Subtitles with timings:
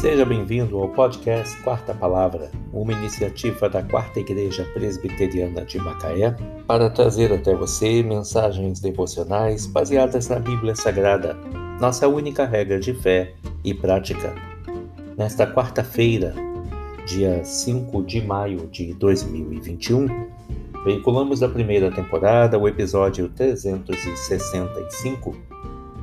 [0.00, 6.90] Seja bem-vindo ao podcast Quarta Palavra, uma iniciativa da Quarta Igreja Presbiteriana de Macaé para
[6.90, 11.32] trazer até você mensagens devocionais baseadas na Bíblia Sagrada,
[11.80, 13.32] nossa única regra de fé
[13.64, 14.34] e prática.
[15.16, 16.34] Nesta quarta-feira,
[17.06, 20.08] dia 5 de maio de 2021,
[20.84, 25.34] veiculamos da primeira temporada o episódio 365,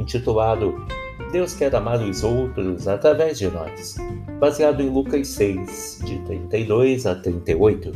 [0.00, 0.82] intitulado
[1.32, 3.96] Deus quer amar os outros através de nós,
[4.38, 7.90] baseado em Lucas 6, de 32 a 38.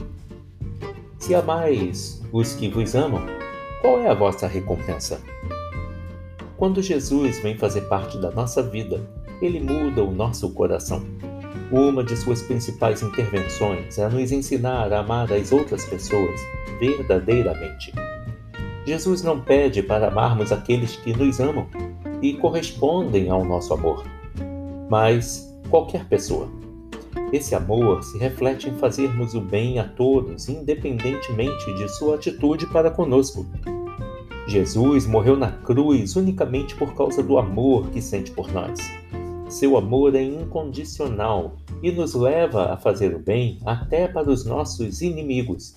[1.18, 3.22] Se amais os que vos amam,
[3.82, 5.20] qual é a vossa recompensa?
[6.56, 9.06] Quando Jesus vem fazer parte da nossa vida,
[9.42, 11.04] ele muda o nosso coração.
[11.70, 16.40] Uma de suas principais intervenções é nos ensinar a amar as outras pessoas
[16.80, 17.92] verdadeiramente.
[18.86, 21.66] Jesus não pede para amarmos aqueles que nos amam,
[22.22, 24.04] e correspondem ao nosso amor,
[24.88, 26.48] mas qualquer pessoa.
[27.32, 32.90] Esse amor se reflete em fazermos o bem a todos, independentemente de sua atitude para
[32.90, 33.44] conosco.
[34.46, 38.78] Jesus morreu na cruz unicamente por causa do amor que sente por nós.
[39.48, 45.02] Seu amor é incondicional e nos leva a fazer o bem até para os nossos
[45.02, 45.76] inimigos,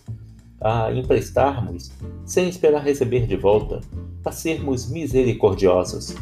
[0.61, 1.91] a emprestarmos
[2.25, 3.81] sem esperar receber de volta,
[4.23, 6.15] a sermos misericordiosos.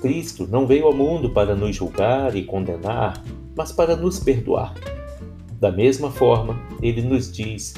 [0.00, 3.22] Cristo não veio ao mundo para nos julgar e condenar,
[3.56, 4.74] mas para nos perdoar.
[5.60, 7.74] Da mesma forma, ele nos diz: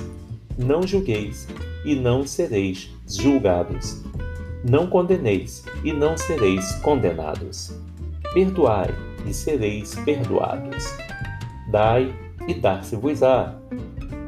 [0.57, 1.49] Não julgueis
[1.85, 4.03] e não sereis julgados.
[4.69, 7.77] Não condeneis e não sereis condenados.
[8.33, 8.95] Perdoai
[9.27, 10.85] e sereis perdoados.
[11.71, 12.15] Dai
[12.47, 13.59] e dar-se-vos-á.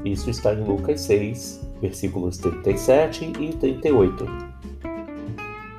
[0.05, 4.54] Isso está em Lucas 6, versículos 37 e 38.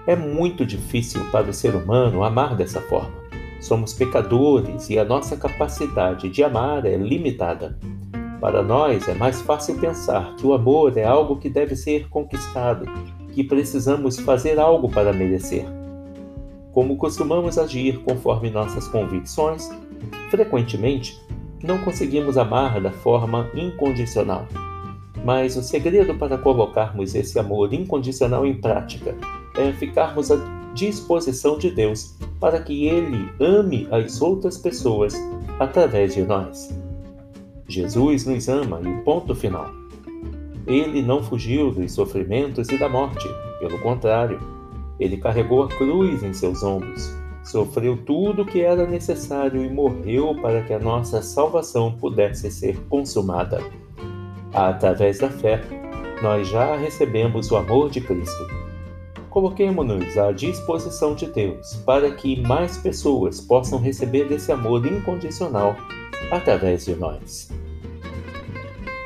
[0.08, 3.16] É muito difícil para o ser humano amar dessa forma.
[3.60, 7.80] Somos pecadores e a nossa capacidade de amar é limitada.
[8.40, 12.86] Para nós é mais fácil pensar que o amor é algo que deve ser conquistado,
[13.34, 15.66] que precisamos fazer algo para merecer.
[16.72, 19.72] Como costumamos agir conforme nossas convicções,
[20.30, 21.20] frequentemente
[21.64, 24.46] não conseguimos amar da forma incondicional.
[25.24, 29.16] Mas o segredo para colocarmos esse amor incondicional em prática
[29.58, 30.38] é ficarmos à
[30.74, 35.16] disposição de Deus para que Ele ame as outras pessoas
[35.60, 36.70] através de nós.
[37.68, 39.72] Jesus nos ama e ponto final.
[40.68, 43.28] Ele não fugiu dos sofrimentos e da morte,
[43.60, 44.40] pelo contrário,
[45.00, 50.36] ele carregou a cruz em seus ombros, sofreu tudo o que era necessário e morreu
[50.42, 53.62] para que a nossa salvação pudesse ser consumada.
[54.54, 55.62] Através da fé,
[56.24, 58.65] nós já recebemos o amor de Cristo
[59.36, 65.76] Coloquemo-nos à disposição de Deus para que mais pessoas possam receber desse amor incondicional
[66.32, 67.50] através de nós.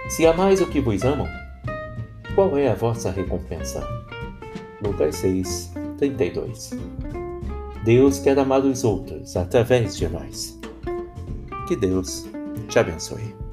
[0.07, 1.27] Se amais o que vos amam,
[2.35, 3.81] qual é a vossa recompensa?
[4.83, 6.77] Lucas 6, 32.
[7.83, 10.59] Deus quer amar os outros através de nós.
[11.67, 12.27] Que Deus
[12.67, 13.48] te abençoe.